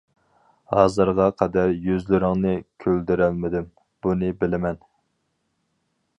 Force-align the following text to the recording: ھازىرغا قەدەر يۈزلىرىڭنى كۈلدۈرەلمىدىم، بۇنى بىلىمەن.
ھازىرغا 0.75 1.27
قەدەر 1.41 1.73
يۈزلىرىڭنى 1.89 2.55
كۈلدۈرەلمىدىم، 2.85 3.69
بۇنى 4.07 4.35
بىلىمەن. 4.43 4.83